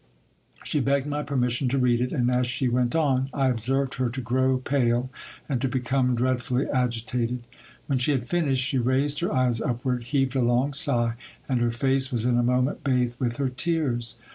She 0.63 0.79
begged 0.79 1.05
my 1.05 1.21
permission 1.21 1.69
to 1.69 1.77
read 1.77 2.01
it; 2.01 2.11
and 2.11 2.31
as 2.31 2.47
she 2.47 2.67
went 2.67 2.95
on, 2.95 3.29
I 3.35 3.49
observed 3.49 3.93
her 4.01 4.09
to 4.09 4.19
grow 4.19 4.57
pale, 4.57 5.11
and 5.47 5.61
to 5.61 5.67
become 5.67 6.15
dreadfully 6.15 6.65
agitated. 6.65 7.43
When 7.85 7.99
she 7.99 8.09
had 8.09 8.27
finished, 8.27 8.65
she 8.65 8.79
raised 8.79 9.19
her 9.19 9.31
eyes 9.31 9.61
upward, 9.61 10.05
heaved 10.05 10.35
a 10.35 10.41
long 10.41 10.73
sigh, 10.73 11.13
and 11.47 11.61
her 11.61 11.69
face 11.69 12.11
was 12.11 12.25
in 12.25 12.35
a 12.35 12.41
moment 12.41 12.83
bathed 12.83 13.17
with 13.19 13.37
her 13.37 13.49
tears. 13.49 14.15